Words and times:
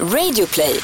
Radioplay. 0.00 0.80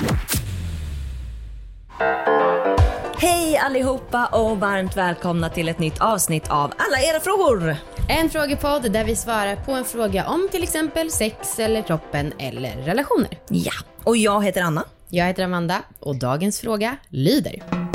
Hej 3.16 3.56
allihopa 3.56 4.26
och 4.26 4.60
varmt 4.60 4.96
välkomna 4.96 5.50
till 5.50 5.68
ett 5.68 5.78
nytt 5.78 6.00
avsnitt 6.00 6.50
av 6.50 6.72
Alla 6.78 7.00
era 7.00 7.20
frågor. 7.20 7.76
En 8.08 8.30
frågepodd 8.30 8.92
där 8.92 9.04
vi 9.04 9.16
svarar 9.16 9.56
på 9.56 9.72
en 9.72 9.84
fråga 9.84 10.26
om 10.26 10.48
till 10.50 10.62
exempel 10.62 11.10
sex 11.10 11.58
eller 11.58 11.82
kroppen 11.82 12.32
eller 12.38 12.76
relationer. 12.76 13.38
Ja, 13.48 13.72
och 14.04 14.16
jag 14.16 14.44
heter 14.44 14.62
Anna. 14.62 14.84
Jag 15.08 15.26
heter 15.26 15.44
Amanda 15.44 15.82
och 16.00 16.16
dagens 16.16 16.60
fråga 16.60 16.96
lyder. 17.08 17.89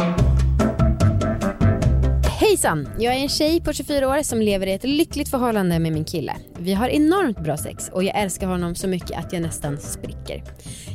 Hejsan! 2.55 2.89
Jag 2.99 3.15
är 3.15 3.19
en 3.19 3.29
tjej 3.29 3.61
på 3.61 3.73
24 3.73 4.09
år 4.09 4.23
som 4.23 4.41
lever 4.41 4.67
i 4.67 4.71
ett 4.71 4.83
lyckligt 4.83 5.29
förhållande 5.29 5.79
med 5.79 5.91
min 5.91 6.05
kille. 6.05 6.35
Vi 6.59 6.73
har 6.73 6.89
enormt 6.89 7.39
bra 7.39 7.57
sex 7.57 7.89
och 7.93 8.03
jag 8.03 8.21
älskar 8.21 8.47
honom 8.47 8.75
så 8.75 8.87
mycket 8.87 9.19
att 9.19 9.33
jag 9.33 9.41
nästan 9.41 9.77
spricker. 9.77 10.43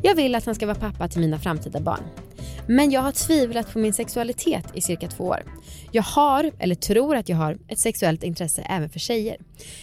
Jag 0.02 0.14
vill 0.14 0.34
att 0.34 0.46
han 0.46 0.54
ska 0.54 0.66
vara 0.66 0.78
pappa 0.78 1.08
till 1.08 1.20
mina 1.20 1.38
framtida 1.38 1.80
barn. 1.80 2.02
Men 2.66 2.90
jag 2.90 3.00
har 3.00 3.12
tvivlat 3.12 3.72
på 3.72 3.78
min 3.78 3.92
sexualitet 3.92 4.64
i 4.74 4.80
cirka 4.80 5.08
två 5.08 5.24
år. 5.24 5.42
Jag 5.92 6.02
har, 6.02 6.52
eller 6.58 6.74
tror 6.74 7.16
att 7.16 7.28
jag 7.28 7.36
har, 7.36 7.58
ett 7.68 7.78
sexuellt 7.78 8.22
intresse 8.22 8.62
även 8.62 8.90
för 8.90 8.98
tjejer. 8.98 9.36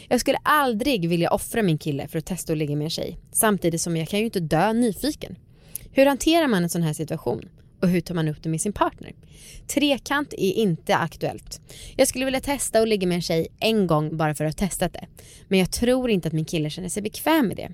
Jag 0.08 0.20
skulle 0.20 0.38
aldrig 0.44 1.10
vilja 1.10 1.32
offra 1.32 1.64
min 1.64 1.78
kille 1.78 2.08
för 2.08 2.20
att 2.20 2.26
testa 2.26 2.54
att 2.54 2.58
ligga 2.58 2.76
med 2.76 2.86
en 2.86 2.90
tjej. 2.90 3.18
Samtidigt 3.32 3.82
som 3.82 3.98
jag 3.98 4.08
kan 4.08 4.20
ju 4.20 4.26
inte 4.26 4.40
dö 4.40 4.74
nyfiken. 4.74 5.36
Hur 5.92 6.06
hanterar 6.06 6.48
man 6.48 6.64
en 6.64 6.70
sån 6.70 6.84
här 6.84 6.94
situation? 6.94 7.50
Och 7.82 7.90
hur 7.90 8.02
tar 8.02 8.16
man 8.16 8.28
upp 8.28 8.44
det 8.44 8.50
med 8.50 8.62
sin 8.62 8.74
partner? 8.74 9.14
Trekant 9.68 10.34
är 10.34 10.52
inte 10.54 10.96
aktuellt. 10.96 11.62
Jag 11.96 12.08
skulle 12.08 12.26
vilja 12.26 12.40
testa 12.40 12.80
att 12.80 12.88
ligga 12.88 13.08
med 13.08 13.16
en 13.16 13.22
tjej 13.22 13.48
en 13.60 13.88
gång 13.88 14.18
bara 14.18 14.36
för 14.36 14.46
att 14.46 14.60
ha 14.60 14.68
testat 14.68 14.94
det. 14.94 15.08
Men 15.48 15.60
jag 15.60 15.72
tror 15.72 16.10
inte 16.10 16.28
att 16.28 16.34
min 16.34 16.46
kille 16.46 16.70
känner 16.70 16.90
sig 16.90 17.04
bekväm 17.04 17.48
med 17.48 17.58
det. 17.58 17.72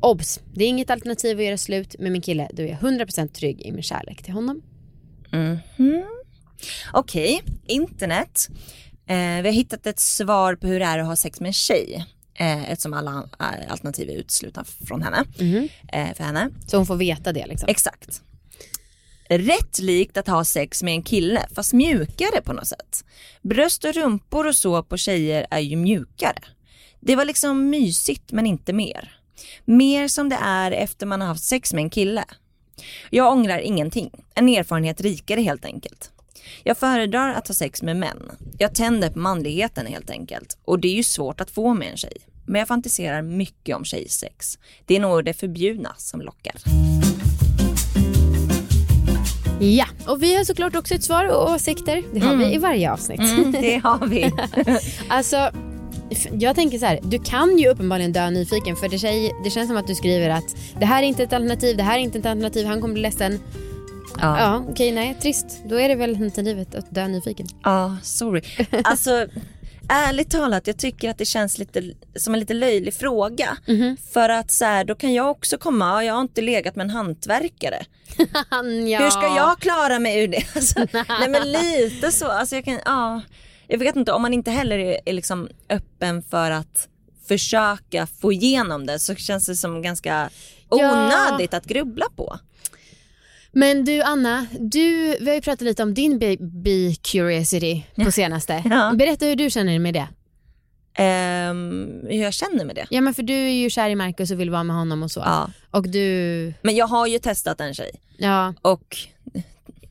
Obs! 0.00 0.40
Det 0.54 0.64
är 0.64 0.68
inget 0.68 0.90
alternativ 0.90 1.38
att 1.38 1.44
göra 1.44 1.56
slut 1.58 1.96
med 1.98 2.12
min 2.12 2.22
kille 2.22 2.48
då 2.52 2.62
jag 2.62 2.70
är 2.70 2.76
100% 2.76 3.28
trygg 3.28 3.60
i 3.62 3.72
min 3.72 3.82
kärlek 3.82 4.22
till 4.22 4.32
honom. 4.32 4.62
Mhm. 5.32 6.04
Okej, 6.92 7.42
internet. 7.66 8.48
Eh, 9.06 9.16
vi 9.16 9.48
har 9.48 9.52
hittat 9.52 9.86
ett 9.86 10.00
svar 10.00 10.54
på 10.54 10.66
hur 10.66 10.80
det 10.80 10.86
är 10.86 10.98
att 10.98 11.06
ha 11.06 11.16
sex 11.16 11.40
med 11.40 11.46
en 11.46 11.52
tjej. 11.52 12.04
Eh, 12.34 12.70
eftersom 12.70 12.92
alla 12.92 13.28
eh, 13.40 13.72
alternativ 13.72 14.10
är 14.10 14.14
uteslutna 14.14 14.64
från 14.64 15.02
henne. 15.02 15.24
Eh, 15.92 16.14
för 16.14 16.24
henne. 16.24 16.50
Så 16.66 16.76
hon 16.76 16.86
får 16.86 16.96
veta 16.96 17.32
det 17.32 17.46
liksom. 17.46 17.68
Exakt. 17.68 18.22
Rätt 19.28 19.78
likt 19.78 20.16
att 20.16 20.26
ha 20.26 20.44
sex 20.44 20.82
med 20.82 20.94
en 20.94 21.02
kille 21.02 21.46
fast 21.54 21.72
mjukare 21.72 22.40
på 22.44 22.52
något 22.52 22.66
sätt. 22.66 23.04
Bröst 23.42 23.84
och 23.84 23.94
rumpor 23.94 24.46
och 24.46 24.54
så 24.54 24.82
på 24.82 24.96
tjejer 24.96 25.46
är 25.50 25.60
ju 25.60 25.76
mjukare. 25.76 26.38
Det 27.00 27.16
var 27.16 27.24
liksom 27.24 27.70
mysigt 27.70 28.32
men 28.32 28.46
inte 28.46 28.72
mer. 28.72 29.20
Mer 29.64 30.08
som 30.08 30.28
det 30.28 30.38
är 30.42 30.70
efter 30.70 31.06
man 31.06 31.20
har 31.20 31.28
haft 31.28 31.44
sex 31.44 31.72
med 31.72 31.82
en 31.82 31.90
kille. 31.90 32.24
Jag 33.10 33.32
ångrar 33.32 33.58
ingenting. 33.58 34.10
En 34.34 34.48
erfarenhet 34.48 35.00
rikare 35.00 35.40
helt 35.40 35.64
enkelt. 35.64 36.10
Jag 36.62 36.78
föredrar 36.78 37.34
att 37.34 37.48
ha 37.48 37.54
sex 37.54 37.82
med 37.82 37.96
män. 37.96 38.32
Jag 38.58 38.74
tänder 38.74 39.10
på 39.10 39.18
manligheten 39.18 39.86
helt 39.86 40.10
enkelt. 40.10 40.58
Och 40.64 40.80
det 40.80 40.88
är 40.88 40.94
ju 40.94 41.02
svårt 41.02 41.40
att 41.40 41.50
få 41.50 41.74
med 41.74 41.90
en 41.90 41.96
tjej. 41.96 42.16
Men 42.46 42.58
jag 42.58 42.68
fantiserar 42.68 43.22
mycket 43.22 43.76
om 43.76 43.84
tjejsex. 43.84 44.58
Det 44.84 44.96
är 44.96 45.00
nog 45.00 45.24
det 45.24 45.34
förbjudna 45.34 45.94
som 45.98 46.20
lockar. 46.20 46.54
Ja, 49.60 49.86
och 50.06 50.22
vi 50.22 50.36
har 50.36 50.44
såklart 50.44 50.76
också 50.76 50.94
ett 50.94 51.04
svar 51.04 51.24
och 51.24 51.50
åsikter. 51.50 52.02
Det 52.12 52.20
har 52.20 52.36
vi 52.36 52.54
i 52.54 52.58
varje 52.58 52.92
avsnitt. 52.92 53.20
Mm, 53.20 53.52
det 53.52 53.76
har 53.76 54.06
vi. 54.06 54.32
Alltså, 55.08 55.50
jag 56.32 56.56
tänker 56.56 56.78
så 56.78 56.86
här, 56.86 57.00
du 57.02 57.18
kan 57.18 57.58
ju 57.58 57.68
uppenbarligen 57.68 58.12
dö 58.12 58.30
nyfiken 58.30 58.76
för 58.76 58.88
det, 58.88 58.98
tjej, 58.98 59.34
det 59.44 59.50
känns 59.50 59.68
som 59.68 59.76
att 59.76 59.86
du 59.86 59.94
skriver 59.94 60.30
att 60.30 60.56
det 60.80 60.86
här 60.86 61.02
är 61.02 61.06
inte 61.06 61.22
ett 61.22 61.32
alternativ, 61.32 61.76
det 61.76 61.82
här 61.82 61.98
är 61.98 62.02
inte 62.02 62.18
ett 62.18 62.26
alternativ, 62.26 62.66
han 62.66 62.80
kommer 62.80 62.94
bli 62.94 63.02
ledsen. 63.02 63.40
Ja. 64.20 64.38
Ja, 64.40 64.64
okej, 64.68 64.92
nej, 64.92 65.16
trist. 65.22 65.46
Då 65.64 65.80
är 65.80 65.88
det 65.88 65.94
väl 65.94 66.10
alternativet 66.10 66.74
att 66.74 66.94
dö 66.94 67.08
nyfiken. 67.08 67.46
Ja, 67.64 67.96
sorry. 68.02 68.42
Alltså, 68.84 69.26
ärligt 69.88 70.30
talat, 70.30 70.66
jag 70.66 70.76
tycker 70.78 71.10
att 71.10 71.18
det 71.18 71.24
känns 71.24 71.58
lite 71.58 71.82
som 72.16 72.34
en 72.34 72.40
lite 72.40 72.54
löjlig 72.54 72.94
fråga. 72.94 73.56
För 74.12 74.28
att 74.28 74.50
så 74.50 74.64
här, 74.64 74.84
då 74.84 74.94
kan 74.94 75.14
jag 75.14 75.30
också 75.30 75.58
komma, 75.58 75.84
"Ja, 75.84 76.04
jag 76.04 76.14
har 76.14 76.20
inte 76.20 76.40
legat 76.42 76.76
med 76.76 76.84
en 76.84 76.90
hantverkare. 76.90 77.84
ja. 78.88 78.98
Hur 79.00 79.10
ska 79.10 79.36
jag 79.36 79.58
klara 79.60 79.98
mig 79.98 80.22
ur 80.24 80.28
det? 80.28 80.42
Alltså, 80.56 80.78
nej 81.20 81.28
men 81.28 81.52
lite 81.52 82.12
så, 82.12 82.26
alltså 82.26 82.54
jag 82.54 82.64
kan, 82.64 82.80
ja. 82.84 83.20
Jag 83.68 83.78
vet 83.78 83.96
inte, 83.96 84.12
om 84.12 84.22
man 84.22 84.34
inte 84.34 84.50
heller 84.50 84.78
är, 84.78 85.00
är 85.06 85.12
liksom 85.12 85.48
öppen 85.70 86.22
för 86.22 86.50
att 86.50 86.88
försöka 87.28 88.06
få 88.20 88.32
igenom 88.32 88.86
det 88.86 88.98
så 88.98 89.14
känns 89.14 89.46
det 89.46 89.56
som 89.56 89.82
ganska 89.82 90.30
Ja. 90.70 90.76
onödigt 91.30 91.54
att 91.54 91.64
grubbla 91.64 92.06
på. 92.16 92.38
Men 93.58 93.84
du 93.84 94.02
Anna, 94.02 94.46
du, 94.60 95.16
vi 95.20 95.26
har 95.28 95.34
ju 95.34 95.40
pratat 95.40 95.60
lite 95.60 95.82
om 95.82 95.94
din 95.94 96.18
baby 96.18 96.94
curiosity 96.94 97.86
på 98.04 98.12
senaste. 98.12 98.62
Ja. 98.70 98.92
Berätta 98.98 99.24
hur 99.26 99.36
du 99.36 99.50
känner 99.50 99.78
med 99.78 99.94
det. 99.94 100.08
Ehm, 101.02 102.00
hur 102.02 102.22
jag 102.22 102.32
känner 102.34 102.64
med 102.64 102.76
det. 102.76 102.86
Ja 102.90 103.00
men 103.00 103.14
för 103.14 103.22
du 103.22 103.34
är 103.34 103.50
ju 103.52 103.70
kär 103.70 103.90
i 103.90 103.94
Marcus 103.94 104.30
och 104.30 104.40
vill 104.40 104.50
vara 104.50 104.62
med 104.64 104.76
honom 104.76 105.02
och 105.02 105.10
så. 105.10 105.20
Ja. 105.20 105.50
Och 105.70 105.88
du, 105.88 106.54
Men 106.62 106.76
jag 106.76 106.86
har 106.86 107.06
ju 107.06 107.18
testat 107.18 107.60
en 107.60 107.74
tjej 107.74 107.90
ja, 108.18 108.54
och 108.62 108.96
i 109.34 109.42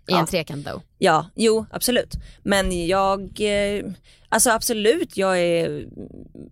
Ja. 0.07 0.19
en 0.19 0.25
trekant 0.25 0.65
då. 0.65 0.81
Ja, 0.97 1.29
jo 1.35 1.65
absolut. 1.71 2.13
Men 2.43 2.87
jag, 2.87 3.21
eh, 3.21 3.85
alltså 4.29 4.49
absolut 4.49 5.17
jag 5.17 5.39
är, 5.39 5.85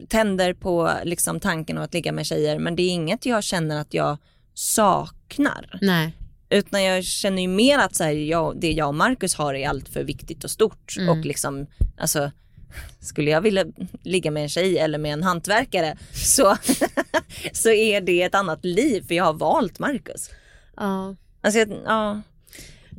tänder 0.07 0.53
på 0.53 0.91
liksom 1.03 1.39
tanken 1.39 1.77
av 1.77 1.83
att 1.83 1.93
ligga 1.93 2.11
med 2.11 2.25
tjejer 2.25 2.59
men 2.59 2.75
det 2.75 2.83
är 2.83 2.89
inget 2.89 3.25
jag 3.25 3.43
känner 3.43 3.79
att 3.81 3.93
jag 3.93 4.17
saknar. 4.53 5.79
Nej. 5.81 6.13
Utan 6.53 6.83
jag 6.83 7.03
känner 7.03 7.41
ju 7.41 7.47
mer 7.47 7.79
att 7.79 7.95
så 7.95 8.03
här, 8.03 8.11
jag, 8.11 8.59
det 8.59 8.71
jag 8.71 8.87
och 8.87 8.95
Marcus 8.95 9.35
har 9.35 9.53
är 9.53 9.69
allt 9.69 9.89
för 9.89 10.03
viktigt 10.03 10.43
och 10.43 10.51
stort 10.51 10.95
Mm. 10.97 11.09
och 11.09 11.25
liksom, 11.25 11.67
alltså 11.97 12.31
skulle 12.99 13.31
jag 13.31 13.41
vilja 13.41 13.65
ligga 14.03 14.31
med 14.31 14.43
en 14.43 14.49
tjej 14.49 14.77
eller 14.77 14.97
med 14.97 15.13
en 15.13 15.23
hantverkare 15.23 15.97
så, 16.13 16.57
så 17.53 17.69
är 17.69 18.01
det 18.01 18.21
ett 18.23 18.35
annat 18.35 18.65
liv 18.65 19.07
för 19.07 19.15
jag 19.15 19.23
har 19.23 19.33
valt 19.33 19.79
Marcus. 19.79 20.29
Ja. 20.77 21.15
Alltså, 21.41 21.59
jag, 21.59 21.69
ja. 21.85 22.21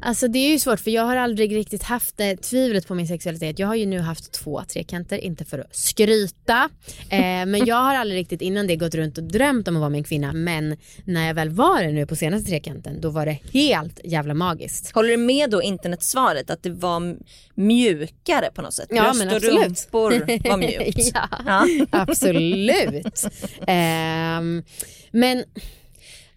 Alltså 0.05 0.29
det 0.29 0.39
är 0.39 0.51
ju 0.51 0.59
svårt 0.59 0.81
för 0.81 0.91
jag 0.91 1.03
har 1.03 1.17
aldrig 1.17 1.57
riktigt 1.57 1.83
haft 1.83 2.17
det 2.17 2.37
tvivlet 2.37 2.87
på 2.89 2.95
min 2.95 3.09
sexualitet. 3.09 3.59
Jag 3.59 3.67
har 3.67 3.75
ju 3.75 3.87
nu 3.87 3.99
haft 4.01 4.33
två 4.33 4.63
trekanter, 4.65 5.19
inte 5.19 5.45
för 5.45 5.59
att 5.59 5.77
skryta. 5.77 6.71
Eh, 7.11 7.19
men 7.47 7.67
jag 7.67 7.77
har 7.77 7.95
aldrig 7.95 8.21
riktigt 8.21 8.43
innan 8.43 8.67
det 8.67 8.77
gått 8.77 8.95
runt 8.95 9.19
och 9.19 9.25
drömt 9.25 9.69
om 9.69 9.77
att 9.77 9.81
vara 9.81 9.91
med 9.91 9.99
en 9.99 10.05
kvinna. 10.05 10.33
Men 10.33 10.77
när 11.05 11.27
jag 11.27 11.35
väl 11.35 11.51
var 11.51 11.83
det 11.83 11.93
nu 11.93 12.07
på 12.07 12.17
senaste 12.17 12.49
trekanten 12.49 13.01
då 13.01 13.11
var 13.11 13.27
det 13.27 13.39
helt 13.53 14.01
jävla 14.05 14.35
magiskt. 14.35 14.95
Håller 14.95 15.09
du 15.09 15.17
med 15.17 15.51
då 15.51 15.63
internetsvaret 15.63 16.51
att 16.51 16.63
det 16.63 16.71
var 16.71 17.17
mjukare 17.55 18.51
på 18.55 18.63
något 18.63 18.75
sätt? 18.75 18.89
Ja, 18.91 19.03
Bröst 19.03 19.19
men 19.19 19.29
och 19.29 19.35
absolut. 19.37 19.65
rumpor 19.65 20.49
var 20.49 20.57
mjukt. 20.85 21.11
ja, 21.15 21.29
Ja. 21.47 21.67
absolut. 21.91 23.25
Ehm, 23.67 24.63
men 25.11 25.45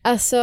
alltså 0.01 0.37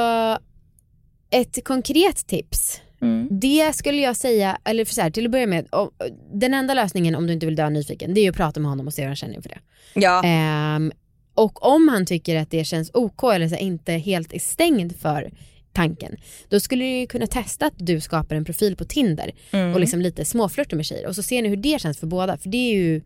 ett 1.30 1.64
konkret 1.64 2.26
tips. 2.26 2.80
Mm. 3.04 3.28
Det 3.30 3.72
skulle 3.76 4.02
jag 4.02 4.16
säga, 4.16 4.58
eller 4.64 4.84
för 4.84 4.94
så 4.94 5.00
här, 5.00 5.10
till 5.10 5.24
att 5.24 5.30
börja 5.30 5.46
med, 5.46 5.66
om, 5.70 5.90
den 6.32 6.54
enda 6.54 6.74
lösningen 6.74 7.14
om 7.14 7.26
du 7.26 7.32
inte 7.32 7.46
vill 7.46 7.56
dö 7.56 7.70
nyfiken 7.70 8.14
det 8.14 8.20
är 8.20 8.22
ju 8.22 8.30
att 8.30 8.36
prata 8.36 8.60
med 8.60 8.70
honom 8.70 8.86
och 8.86 8.94
se 8.94 9.02
hur 9.02 9.06
han 9.08 9.16
känner 9.16 9.34
inför 9.34 9.48
det. 9.48 9.58
Ja. 9.94 10.22
Ehm, 10.24 10.92
och 11.34 11.66
om 11.66 11.88
han 11.88 12.06
tycker 12.06 12.36
att 12.36 12.50
det 12.50 12.64
känns 12.64 12.90
OK 12.94 13.22
eller 13.34 13.48
så 13.48 13.54
här, 13.54 13.62
inte 13.62 13.92
helt 13.92 14.32
är 14.32 14.38
stängd 14.38 14.96
för 15.00 15.30
tanken, 15.72 16.16
då 16.48 16.60
skulle 16.60 16.84
du 17.00 17.06
kunna 17.06 17.26
testa 17.26 17.66
att 17.66 17.74
du 17.76 18.00
skapar 18.00 18.36
en 18.36 18.44
profil 18.44 18.76
på 18.76 18.84
Tinder 18.84 19.30
Mm. 19.50 19.74
och 19.74 19.80
liksom 19.80 20.00
lite 20.00 20.24
småflörter 20.24 20.76
med 20.76 20.86
tjejer 20.86 21.06
och 21.06 21.14
så 21.14 21.22
ser 21.22 21.42
ni 21.42 21.48
hur 21.48 21.56
det 21.56 21.80
känns 21.80 21.98
för 21.98 22.06
båda 22.06 22.36
för 22.38 22.48
det 22.48 22.56
är 22.56 22.74
ju 22.74 23.02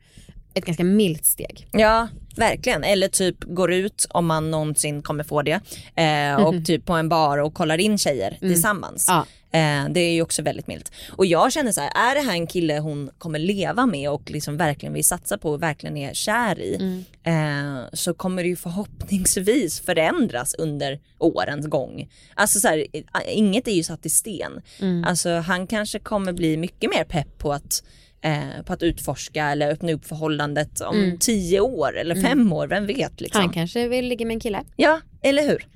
ett 0.55 0.65
ganska 0.65 0.85
milt 0.85 1.25
steg. 1.27 1.67
ja, 1.73 2.09
verkligen. 2.37 2.85
Eller 2.85 3.09
typ 3.09 3.37
går 3.45 3.73
ut 3.73 4.07
om 4.11 4.27
man 4.27 4.51
någonsin 4.51 5.03
kommer 5.03 5.25
få 5.25 5.43
det 5.43 5.61
eh, 5.97 6.47
och 6.47 6.65
typ 6.65 6.85
på 6.85 6.93
en 6.93 7.09
bar 7.09 7.39
och 7.39 7.55
kollar 7.55 7.79
in 7.79 7.99
tjejer 7.99 8.37
tillsammans. 8.41 9.05
Ja. 9.09 9.27
Eh, 9.53 9.89
det 9.91 10.01
är 10.01 10.13
ju 10.13 10.23
också 10.23 10.43
väldigt 10.43 10.67
milt. 10.67 10.93
Och 11.17 11.27
jag 11.27 11.53
känner 11.53 11.73
så 11.73 11.81
här, 11.81 12.11
är 12.11 12.15
det 12.15 12.21
här 12.21 12.33
en 12.33 12.47
kille 12.47 12.79
hon 12.79 13.11
kommer 13.19 13.39
leva 13.39 13.87
med 13.87 14.11
och 14.11 14.31
liksom 14.31 14.57
verkligen 14.57 14.93
vill 14.93 15.05
satsa 15.05 15.39
på 15.39 15.51
och 15.51 15.63
verkligen 15.63 15.97
är 15.97 16.15
kär 16.15 16.59
i 16.61 17.05
eh, 17.23 17.83
så 17.93 18.15
kommer 18.15 18.43
det 18.43 18.49
ju 18.49 18.57
förhoppningsvis 18.57 19.81
förändras 19.81 20.55
under 20.55 21.01
årens 21.19 21.67
gång. 21.67 22.09
Alltså 22.35 22.61
så 22.61 22.69
här, 22.69 22.79
i- 22.79 23.05
inget 23.33 23.69
är 23.69 23.73
ju 23.73 23.83
satt 23.83 24.07
i 24.07 24.11
sten. 24.11 24.61
Alltså 25.07 25.31
han 25.31 25.67
kanske 25.67 25.99
kommer 25.99 26.33
bli 26.33 26.57
mycket 26.57 26.91
mer 26.91 27.05
pepp 27.05 27.39
på 27.39 27.53
att 27.53 27.83
Eh, 28.21 28.63
på 28.67 28.73
att 28.73 28.83
utforska 28.83 29.45
eller 29.47 29.73
öppna 29.73 29.93
upp 29.93 30.05
förhållandet 30.05 30.81
om 30.81 31.17
tio 31.21 31.61
år 31.61 31.97
eller 31.99 32.15
fem 32.23 32.53
år, 32.53 32.67
vem 32.67 32.87
vet 32.87 33.21
liksom. 33.21 33.41
Han 33.41 33.53
kanske 33.53 33.89
vill 33.89 34.09
ligga 34.09 34.27
med 34.27 34.35
en 34.35 34.41
kille. 34.41 34.63
Ja, 34.77 35.01
eller 35.23 35.43
hur? 35.43 35.67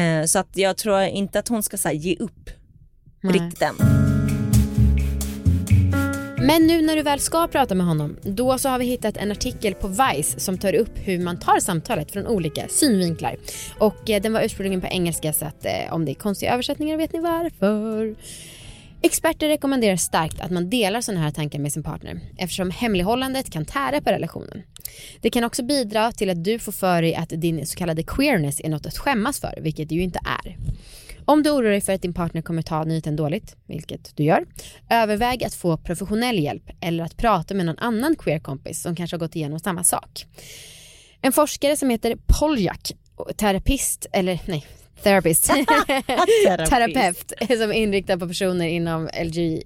Eh, 0.00 0.24
så 0.26 0.38
att 0.38 0.48
jag 0.56 0.76
tror 0.76 1.00
inte 1.02 1.38
att 1.38 1.48
hon 1.48 1.62
ska 1.62 1.76
här, 1.84 1.92
ge 1.92 2.16
upp 2.16 2.50
Nej. 3.20 3.32
riktigt 3.32 3.62
än. 3.62 3.74
Men 6.42 6.66
nu 6.66 6.82
när 6.82 6.96
du 6.96 7.02
väl 7.02 7.20
ska 7.20 7.46
prata 7.46 7.74
med 7.74 7.86
honom, 7.86 8.16
då 8.22 8.58
så 8.58 8.68
har 8.68 8.78
vi 8.78 8.84
hittat 8.84 9.16
en 9.16 9.30
artikel 9.32 9.74
på 9.74 9.88
Vice 9.88 10.40
som 10.40 10.58
tar 10.58 10.74
upp 10.74 10.92
hur 10.94 11.18
man 11.18 11.38
tar 11.38 11.60
samtalet 11.60 12.12
från 12.12 12.26
olika 12.26 12.68
synvinklar. 12.68 13.36
Och 13.78 14.10
eh, 14.10 14.22
den 14.22 14.32
var 14.32 14.42
ursprungligen 14.42 14.80
på 14.80 14.86
engelska 14.86 15.32
så 15.32 15.44
att 15.44 15.64
eh, 15.64 15.92
om 15.94 16.04
det 16.04 16.12
är 16.12 16.14
konstiga 16.14 16.52
översättningar 16.52 16.96
vet 16.96 17.12
ni 17.12 17.20
varför. 17.20 18.16
Experter 19.02 19.48
rekommenderar 19.48 19.96
starkt 19.96 20.40
att 20.40 20.50
man 20.50 20.70
delar 20.70 21.00
sådana 21.00 21.24
här 21.24 21.30
tankar 21.30 21.58
med 21.58 21.72
sin 21.72 21.82
partner 21.82 22.20
eftersom 22.38 22.70
hemlighållandet 22.70 23.50
kan 23.50 23.64
tära 23.64 24.00
på 24.00 24.10
relationen. 24.10 24.62
Det 25.20 25.30
kan 25.30 25.44
också 25.44 25.62
bidra 25.62 26.12
till 26.12 26.30
att 26.30 26.44
du 26.44 26.58
får 26.58 26.72
för 26.72 27.02
dig 27.02 27.14
att 27.14 27.28
din 27.28 27.66
så 27.66 27.76
kallade 27.76 28.02
queerness 28.02 28.60
är 28.60 28.68
något 28.68 28.86
att 28.86 28.98
skämmas 28.98 29.40
för, 29.40 29.58
vilket 29.62 29.88
det 29.88 29.94
ju 29.94 30.02
inte 30.02 30.20
är. 30.44 30.56
Om 31.30 31.42
du 31.42 31.50
oroar 31.50 31.70
dig 31.70 31.80
för 31.80 31.92
att 31.92 32.02
din 32.02 32.14
partner 32.14 32.42
kommer 32.42 32.62
ta 32.62 32.84
nyheten 32.84 33.16
dåligt, 33.16 33.56
vilket 33.66 34.16
du 34.16 34.22
gör, 34.22 34.46
överväg 34.88 35.44
att 35.44 35.54
få 35.54 35.76
professionell 35.76 36.38
hjälp 36.38 36.70
eller 36.80 37.04
att 37.04 37.16
prata 37.16 37.54
med 37.54 37.66
någon 37.66 37.78
annan 37.78 38.16
queer-kompis 38.16 38.82
som 38.82 38.96
kanske 38.96 39.16
har 39.16 39.18
gått 39.18 39.36
igenom 39.36 39.58
samma 39.58 39.84
sak. 39.84 40.26
En 41.20 41.32
forskare 41.32 41.76
som 41.76 41.90
heter 41.90 42.16
Poljak, 42.40 42.92
terapist, 43.36 44.06
eller 44.12 44.40
nej, 44.46 44.66
therapist, 45.02 45.46
terapeut 46.68 47.32
som 47.48 47.70
är 47.70 47.72
inriktad 47.72 48.18
på 48.18 48.28
personer 48.28 48.66
inom 48.66 49.08
LG, 49.24 49.62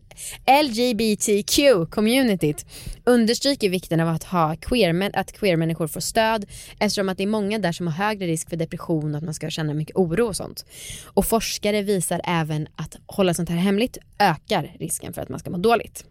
LGBTQ-communityt 0.47 2.67
understryker 3.05 3.69
vikten 3.69 4.01
av 4.01 4.09
att, 4.09 4.25
ha 4.25 4.57
queer, 4.57 5.11
att 5.15 5.33
queer-människor 5.33 5.87
får 5.87 6.01
stöd 6.01 6.47
eftersom 6.79 7.09
att 7.09 7.17
det 7.17 7.23
är 7.23 7.27
många 7.27 7.59
där 7.59 7.73
som 7.73 7.87
har 7.87 7.95
högre 7.95 8.27
risk 8.27 8.51
för 8.51 8.57
depression 8.57 9.15
och 9.15 9.19
att 9.19 9.25
man 9.25 9.35
ska 9.35 9.51
känna 9.51 9.75
mycket 9.75 9.97
oro 9.97 10.27
och 10.27 10.37
sånt. 10.37 10.65
Och 11.05 11.27
forskare 11.27 11.83
visar 11.83 12.21
även 12.25 12.69
att 12.77 12.97
hålla 13.07 13.35
sånt 13.35 13.49
här 13.49 13.57
hemligt 13.57 13.99
ökar 14.19 14.77
risken 14.79 15.13
för 15.13 15.23
att 15.23 15.29
man 15.29 15.41
ska 15.41 15.51
må 15.51 15.59
dåligt. 15.59 16.05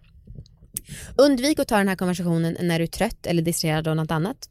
Undvik 1.16 1.60
att 1.60 1.68
ta 1.68 1.78
den 1.78 1.88
här 1.88 1.96
konversationen 1.96 2.58
när 2.60 2.80
du 2.80 2.84
är 2.84 2.88
trött 2.88 3.26
eller 3.26 3.42
distraherad 3.42 3.88
av 3.88 3.96
något 3.96 4.12
annat. 4.12 4.50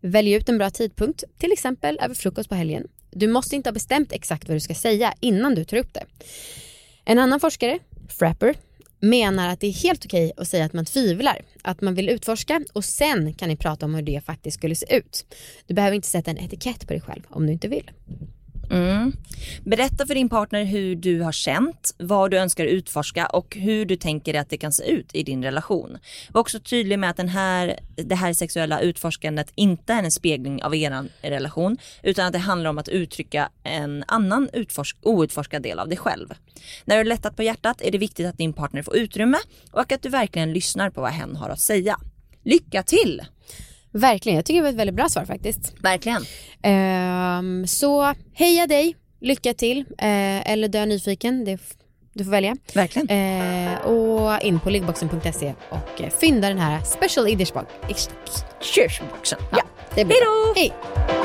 Välj 0.00 0.32
ut 0.32 0.48
en 0.48 0.58
bra 0.58 0.70
tidpunkt, 0.70 1.24
till 1.38 1.52
exempel 1.52 1.98
över 2.02 2.14
frukost 2.14 2.48
på 2.48 2.54
helgen. 2.54 2.88
Du 3.10 3.28
måste 3.28 3.56
inte 3.56 3.68
ha 3.68 3.72
bestämt 3.72 4.12
exakt 4.12 4.48
vad 4.48 4.56
du 4.56 4.60
ska 4.60 4.74
säga 4.74 5.14
innan 5.20 5.54
du 5.54 5.64
tar 5.64 5.76
upp 5.76 5.94
det. 5.94 6.04
En 7.04 7.18
annan 7.18 7.40
forskare, 7.40 7.78
Frapper, 8.08 8.54
menar 9.00 9.48
att 9.48 9.60
det 9.60 9.66
är 9.66 9.72
helt 9.72 10.04
okej 10.04 10.32
att 10.36 10.48
säga 10.48 10.64
att 10.64 10.72
man 10.72 10.84
tvivlar, 10.84 11.42
att 11.62 11.80
man 11.80 11.94
vill 11.94 12.08
utforska 12.08 12.64
och 12.72 12.84
sen 12.84 13.34
kan 13.34 13.48
ni 13.48 13.56
prata 13.56 13.86
om 13.86 13.94
hur 13.94 14.02
det 14.02 14.24
faktiskt 14.26 14.56
skulle 14.56 14.74
se 14.74 14.96
ut. 14.96 15.34
Du 15.66 15.74
behöver 15.74 15.96
inte 15.96 16.08
sätta 16.08 16.30
en 16.30 16.38
etikett 16.38 16.86
på 16.86 16.92
dig 16.92 17.00
själv 17.00 17.22
om 17.28 17.46
du 17.46 17.52
inte 17.52 17.68
vill. 17.68 17.90
Mm. 18.72 19.12
Berätta 19.64 20.06
för 20.06 20.14
din 20.14 20.28
partner 20.28 20.64
hur 20.64 20.96
du 20.96 21.20
har 21.20 21.32
känt, 21.32 21.94
vad 21.98 22.30
du 22.30 22.38
önskar 22.38 22.64
utforska 22.64 23.26
och 23.26 23.56
hur 23.56 23.84
du 23.84 23.96
tänker 23.96 24.34
att 24.34 24.50
det 24.50 24.56
kan 24.56 24.72
se 24.72 24.90
ut 24.90 25.14
i 25.14 25.22
din 25.22 25.42
relation. 25.44 25.98
Var 26.32 26.40
också 26.40 26.60
tydlig 26.60 26.98
med 26.98 27.10
att 27.10 27.16
den 27.16 27.28
här, 27.28 27.78
det 27.96 28.14
här 28.14 28.32
sexuella 28.32 28.80
utforskandet 28.80 29.52
inte 29.54 29.92
är 29.92 30.02
en 30.02 30.10
spegling 30.10 30.62
av 30.62 30.74
er 30.74 31.08
relation 31.22 31.78
utan 32.02 32.26
att 32.26 32.32
det 32.32 32.38
handlar 32.38 32.70
om 32.70 32.78
att 32.78 32.88
uttrycka 32.88 33.50
en 33.62 34.04
annan 34.08 34.48
utforsk, 34.52 34.96
outforskad 35.02 35.62
del 35.62 35.78
av 35.78 35.88
dig 35.88 35.98
själv. 35.98 36.28
När 36.84 36.96
du 36.96 36.98
har 36.98 37.04
lättat 37.04 37.36
på 37.36 37.42
hjärtat 37.42 37.82
är 37.82 37.90
det 37.90 37.98
viktigt 37.98 38.26
att 38.26 38.38
din 38.38 38.52
partner 38.52 38.82
får 38.82 38.96
utrymme 38.96 39.38
och 39.72 39.92
att 39.92 40.02
du 40.02 40.08
verkligen 40.08 40.52
lyssnar 40.52 40.90
på 40.90 41.00
vad 41.00 41.10
hen 41.10 41.36
har 41.36 41.50
att 41.50 41.60
säga. 41.60 41.98
Lycka 42.44 42.82
till! 42.82 43.22
Verkligen, 43.92 44.36
jag 44.36 44.44
tycker 44.44 44.60
det 44.60 44.62
var 44.62 44.70
ett 44.70 44.76
väldigt 44.76 44.96
bra 44.96 45.08
svar 45.08 45.24
faktiskt. 45.24 45.74
Verkligen. 45.80 46.22
Um, 47.38 47.66
så 47.66 48.14
heja 48.34 48.66
dig, 48.66 48.96
lycka 49.20 49.54
till, 49.54 49.78
uh, 49.78 50.50
eller 50.50 50.68
dö 50.68 50.86
nyfiken. 50.86 51.44
Det, 51.44 51.60
du 52.12 52.24
får 52.24 52.30
välja. 52.30 52.56
Verkligen. 52.74 53.10
Uh, 53.10 53.86
och 53.86 54.42
in 54.42 54.60
på 54.60 54.70
liggboxen.se 54.70 55.54
och 55.68 56.00
uh, 56.00 56.08
fynda 56.08 56.48
den 56.48 56.58
här 56.58 56.80
special 56.84 57.28
edition 57.28 57.64
boxen. 59.10 59.38
Ja, 59.52 59.62
det 59.94 60.04
blir 60.04 60.16
Hejdå! 60.16 60.52
Hej! 60.56 61.21